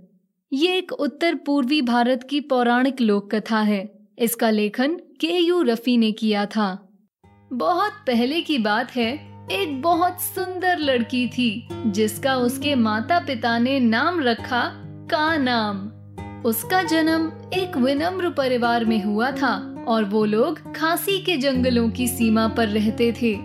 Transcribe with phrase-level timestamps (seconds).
[0.54, 5.98] ये एक उत्तर पूर्वी भारत की पौराणिक लोक कथा है। इसका लेखन के यू रफी
[5.98, 6.90] ने किया था।
[7.54, 9.14] बहुत पहले की बात है,
[9.52, 15.96] एक बहुत सुंदर लड़की थी, जिसका उसके माता पिता ने नाम रखा का नाम
[16.42, 22.08] उसका जन्म एक विनम्र परिवार में हुआ था। और वो लोग खांसी के जंगलों की
[22.08, 23.38] सीमा पर रहते थे।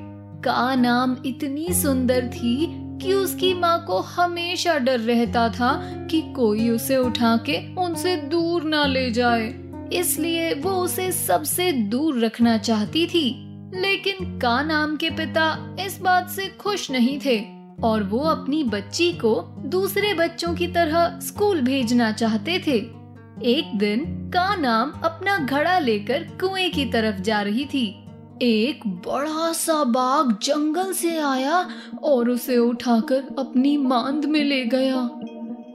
[0.43, 2.67] का नाम इतनी सुंदर थी
[2.99, 5.73] कि उसकी माँ को हमेशा डर रहता था
[6.11, 9.55] कि कोई उसे उठा के उनसे दूर ना ले जाए।
[9.93, 16.31] इसलिए वो उसे सबसे दूर रखना चाहती थी। लेकिन का नाम के पिता इस बात
[16.31, 17.45] से खुश नहीं थे
[17.83, 23.00] और वो अपनी बच्ची को दूसरे बच्चों की तरह स्कूल भेजना चाहते थे।
[23.45, 28.05] एक दिन का नाम अपना घड़ा लेकर कुएँ की तरफ़ जा रही थी।
[28.43, 31.69] एक बड़ा सा बाघ जंगल से आया
[32.03, 35.11] और उसे उठाकर अपनी मांद में ले गया।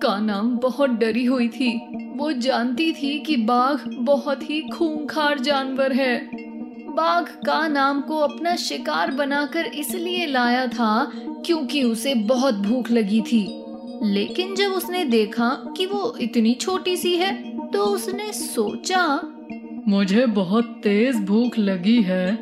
[0.02, 1.78] का नाम बहुत डरी हुई थी।
[2.18, 6.30] वो जानती थी कि बाघ बहुत ही खूंखार जानवर है।
[6.96, 11.12] बाघ का नाम को अपना शिकार बनाकर इसलिए लाया था
[11.46, 13.62] क्योंकि उसे बहुत भूख लगी थी।
[14.04, 19.06] लेकिन जब उसने देखा कि वो इतनी छोटी सी है तो उसने सोचा
[19.88, 22.36] मुझे बहुत तेज भूख लगी है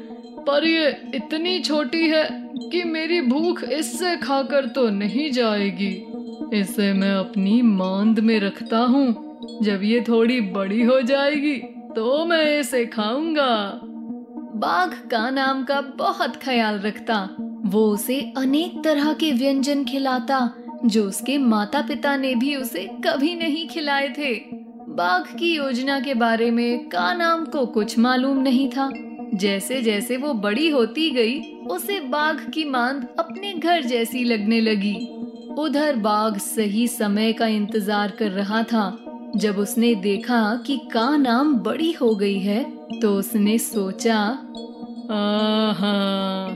[0.45, 2.23] पर ये इतनी छोटी है
[2.71, 5.91] कि मेरी भूख इससे खाकर तो नहीं जाएगी।
[6.59, 11.55] इसे मैं अपनी मांद में रखता हूँ। जब ये थोड़ी बड़ी हो जाएगी
[11.95, 13.79] तो मैं इसे खाऊँगा।
[14.55, 17.27] बाघ का नाम का बहुत ख्याल रखता।
[17.65, 20.49] वो उसे अनेक तरह के व्यंजन खिलाता
[20.85, 24.62] जो उसके माता पिता ने भी उसे कभी नहीं खिलाए थे।
[24.93, 28.89] बाघ की योजना के बारे में का नाम को कुछ मालूम नहीं था।
[29.33, 34.95] जैसे जैसे वो बड़ी होती गई, उसे बाघ की मांद अपने घर जैसी लगने लगी।
[35.59, 38.85] उधर बाघ सही समय का इंतज़ार कर रहा था।
[39.35, 42.63] जब उसने देखा कि का नाम बड़ी हो गई है
[43.01, 44.17] तो उसने सोचा
[45.79, 46.49] हाँ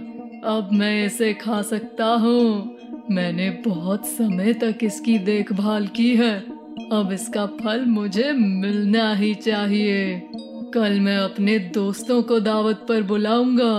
[0.47, 2.75] अब मैं इसे खा सकता हूँ।
[3.11, 6.56] मैंने बहुत समय तक इसकी देखभाल की है।
[6.93, 10.29] अब इसका फल मुझे मिलना ही चाहिए।
[10.73, 13.73] कल मैं अपने दोस्तों को दावत पर बुलाऊँगा।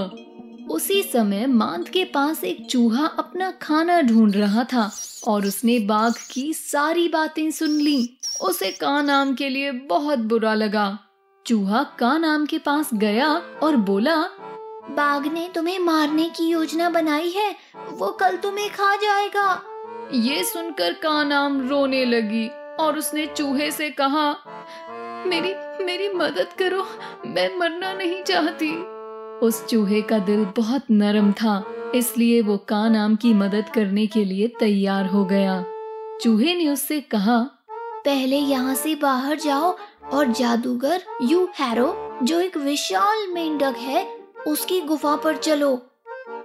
[0.71, 4.91] उसी समय मांद के पास एक चूहा अपना खाना ढूंढ रहा था
[5.27, 10.55] और उसने बाघ की सारी बातें सुन ली। उसे का नाम के लिए बहुत बुरा
[10.55, 10.99] लगा।
[11.47, 13.29] चूहा का नाम के पास गया
[13.63, 14.17] और बोला
[14.91, 17.51] बाघ ने तुम्हें मारने की योजना बनाई है
[17.91, 19.63] वो कल तुम्हें खा जाएगा।
[20.15, 22.49] ये सुनकर का नाम रोने लगी।
[22.81, 24.31] और उसने चूहे से कहा
[25.27, 26.84] मेरी मेरी मदद करो
[27.27, 28.71] मैं मरना नहीं चाहती.
[29.47, 31.62] उस चूहे का दिल बहुत नरम था
[31.94, 35.65] इसलिए वो का नाम की मदद करने के लिए तैयार हो गया।
[36.22, 37.38] चूहे ने उससे कहा
[38.05, 39.77] पहले यहाँ से बाहर जाओ
[40.12, 44.06] और जादूगर यू हैरो जो एक विशाल मेंढक है
[44.47, 45.71] उसकी गुफा पर चलो।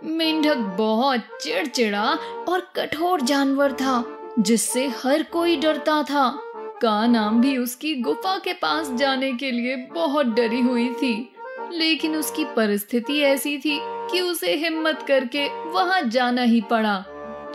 [0.03, 2.03] मेंढक बहुत चिड़चिड़ा
[2.49, 4.03] और कठोर जानवर था।
[4.39, 6.39] जिससे हर कोई डरता था।
[6.81, 11.35] का नाम भी उसकी गुफा के पास जाने के लिए बहुत डरी हुई थी।
[11.73, 17.05] लेकिन उसकी परिस्थिति ऐसी थी कि उसे हिम्मत करके वहाँ जाना ही पड़ा।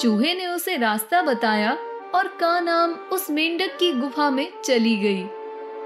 [0.00, 1.78] चूहे ने उसे रास्ता बताया
[2.14, 5.24] और का नाम उस मेंढक की गुफा में चली गई।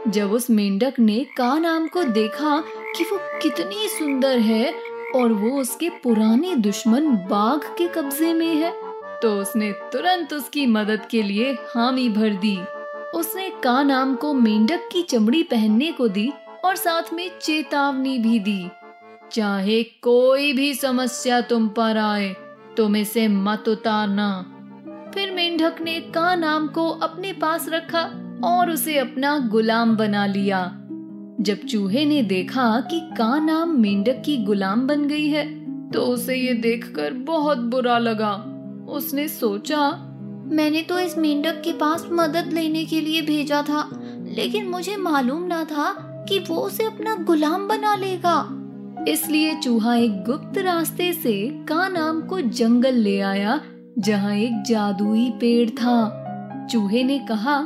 [0.08, 2.64] जब उस मेंढक ने का नाम को देखा
[2.96, 4.74] कि वो कितनी सुंदर है
[5.14, 8.91] और वो उसके पुराने दुश्मन बाघ के कब्जे में है
[9.22, 12.56] तो उसने तुरंत उसकी मदद के लिए हामी भर दी।
[13.14, 16.32] उसने का नाम को मेंढक की चमड़ी पहनने को दी
[16.64, 18.70] और साथ में चेतावनी भी दी।
[19.32, 22.34] चाहे कोई भी समस्या तुम पर आए,
[22.76, 24.30] तुम इसे मत उतारना।
[25.14, 28.02] फिर मेंढक ने का नाम को अपने पास रखा
[28.44, 30.64] और उसे अपना गुलाम बना लिया।
[31.40, 35.44] जब चूहे ने देखा कि का नाम मेंढक की गुलाम बन गई है
[35.90, 38.51] तो उसे ये देखकर बहुत बुरा लगा।
[38.92, 39.90] उसने सोचा
[40.52, 43.88] मैंने तो इस मेंढक के पास मदद लेने के लिए भेजा था
[44.36, 45.92] लेकिन मुझे मालूम ना था
[46.28, 48.34] कि वो उसे अपना गुलाम बना लेगा।
[49.08, 51.34] इसलिए चूहा एक गुप्त रास्ते से
[51.68, 53.60] का नाम को जंगल ले आया
[53.98, 57.58] जहाँ एक जादुई पेड़ था। चूहे ने कहा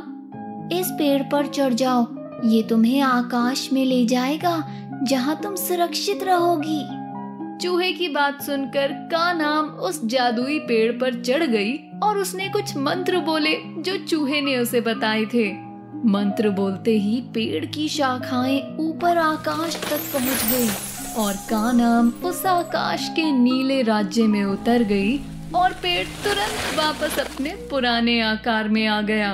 [0.73, 2.05] इस पेड़ पर चढ़ जाओ
[2.45, 4.57] ये तुम्हें आकाश में ले जाएगा
[5.03, 6.81] जहाँ तुम सुरक्षित रहोगी।
[7.61, 11.73] चूहे की बात सुनकर का नाम उस जादुई पेड़ पर चढ़ गई
[12.03, 15.47] और उसने कुछ मंत्र बोले जो चूहे ने उसे बताए थे।
[16.05, 20.69] मंत्र बोलते ही पेड़ की शाखाएँ ऊपर आकाश तक पहुँच गई
[21.23, 25.17] और कानाम उस आकाश के नीले राज्य में उतर गई
[25.55, 29.33] और पेड़ तुरंत वापस अपने पुराने आकार में आ गया।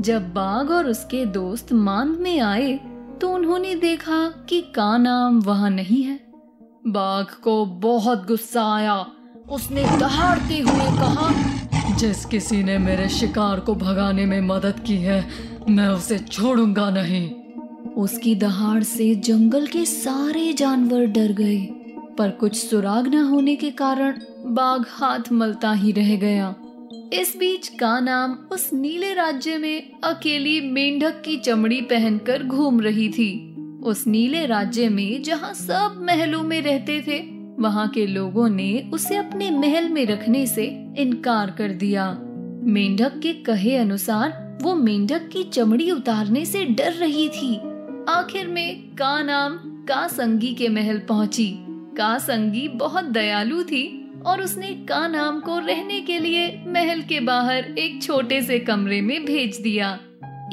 [0.00, 2.72] जब बाघ और उसके दोस्त मांद में आए
[3.20, 6.23] तो उन्होंने देखा कि कानाम वहाँ नहीं है।
[6.86, 9.06] बाघ को बहुत गुस्सा आया।
[9.50, 11.30] उसने दहाड़ते हुए कहा,
[11.96, 15.24] जिस किसी ने मेरे शिकार को भगाने में मदद की है,
[15.68, 17.30] मैं उसे छोड़ूँगा नहीं।
[17.94, 21.60] उसकी दहाड़ से जंगल के सारे जानवर डर गए,
[22.18, 26.54] पर कुछ सुराग न होने के कारण बाघ हाथ मलता ही रह गया।
[27.12, 33.08] इस बीच का नाम उस नीले राज्य में अकेली मेंढक की चमड़ी पहनकर घूम रही
[33.08, 33.53] थी।
[33.84, 37.18] उस नीले राज्य में जहाँ सब महलों में रहते थे,
[37.58, 40.64] वहाँ के लोगों ने उसे अपने महल में रखने से
[40.98, 42.06] इनकार कर दिया।
[42.62, 47.54] मेंढक के कहे अनुसार वो मेंढक की चमड़ी उतारने से डर रही थी।
[48.08, 49.58] आखिर में का नाम
[49.88, 51.54] का संगी के महल पहुँची।
[51.96, 57.20] का संगी बहुत दयालु थी और उसने का नाम को रहने के लिए महल के
[57.20, 59.98] बाहर एक छोटे से कमरे में भेज दिया।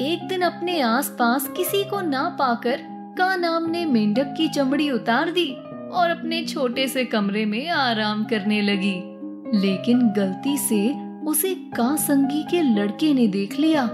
[0.00, 5.30] एक दिन अपने आसपास किसी को ना पाकर का नाम ने मेंढक की चमड़ी उतार
[5.30, 5.50] दी
[5.92, 8.94] और अपने छोटे से कमरे में आराम करने लगी।
[9.60, 10.94] लेकिन गलती से
[11.26, 13.84] उसे का संगी के लड़के ने देख लिया।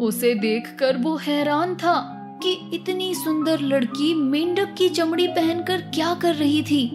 [0.00, 1.94] उसे देखकर वो हैरान था
[2.42, 6.86] कि इतनी सुंदर लड़की मेंढक की चमड़ी पहनकर क्या कर रही थी।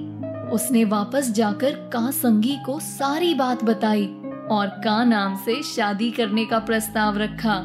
[0.51, 4.05] उसने वापस जाकर का संगी को सारी बात बताई
[4.51, 7.57] और का नाम से शादी करने का प्रस्ताव रखा।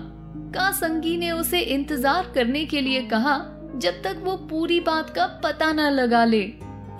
[0.54, 3.36] का संगी ने उसे इंतज़ार करने के लिए कहा
[3.78, 6.40] जब तक वो पूरी बात का पता न लगा ले।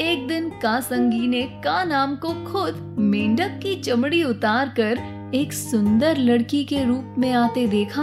[0.00, 4.99] एक दिन का संगी ने का नाम को खुद मेंढक की चमड़ी उतार कर
[5.34, 8.02] एक सुंदर लड़की के रूप में आते देखा।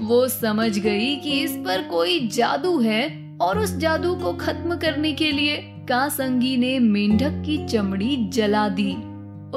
[0.00, 5.12] वो समझ गई कि इस पर कोई जादू है और उस जादू को खत्म करने
[5.12, 5.56] के लिए
[5.88, 8.92] कासंगी ने मेंढक की चमड़ी जला दी।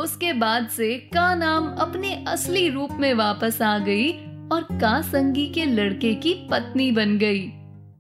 [0.02, 4.12] उसके बाद से का नाम अपने असली रूप में वापस आ गई
[4.52, 7.52] और कासंगी के लड़के की पत्नी बन गई।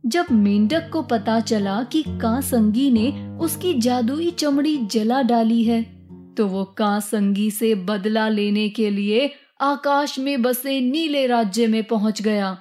[0.03, 5.81] जब मेंढक को पता चला कि कासंगी ने उसकी जादुई चमड़ी जला डाली है
[6.37, 9.31] तो वो कासंगी से बदला लेने के लिए
[9.61, 12.51] आकाश में बसे नीले राज्य में पहुँच गया।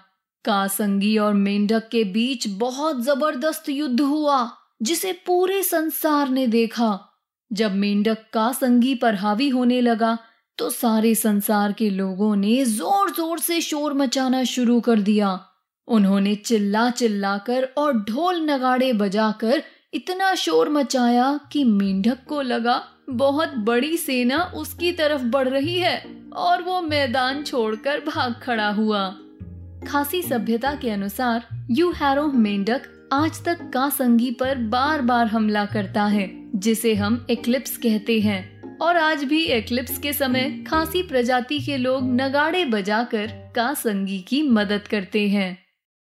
[0.44, 4.50] कासंगी और मेंढक के बीच बहुत ज़बरदस्त युद्ध हुआ,
[4.82, 6.98] जिसे पूरे संसार ने देखा।
[7.50, 10.16] जब मेंढक कासंगी पर हावी होने लगा
[10.58, 15.38] तो सारे संसार के लोगों ने ज़ोर ज़ोर से शोर मचाना शुरू कर दिया।
[15.88, 19.62] उन्होंने चिल्ला चिल्ला कर और ढोल नगाड़े बजाकर
[19.94, 26.22] इतना शोर मचाया कि मेंढक को लगा, बहुत बड़ी सेना उसकी तरफ़ बढ़ रही है
[26.36, 29.08] और वो मैदान छोड़कर भाग खड़ा हुआ।
[29.88, 32.82] खासी सभ्यता के अनुसार यू हैरो मेंढक
[33.12, 38.58] आज तक का संगी पर बार बार हमला करता है, जिसे हम एक्लिप्स कहते हैं।
[38.78, 43.26] और आज भी एक्लिप्स के समय खासी प्रजाति के लोग नगाड़े बजाकर
[43.56, 45.67] का संगी की मदद करते हैं।